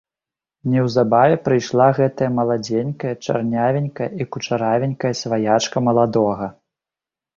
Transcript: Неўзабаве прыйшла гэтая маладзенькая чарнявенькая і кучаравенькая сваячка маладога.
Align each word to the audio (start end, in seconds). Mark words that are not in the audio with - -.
Неўзабаве 0.75 1.35
прыйшла 1.47 1.89
гэтая 1.99 2.29
маладзенькая 2.39 3.11
чарнявенькая 3.27 4.09
і 4.25 4.27
кучаравенькая 4.37 5.13
сваячка 5.23 5.77
маладога. 5.91 6.47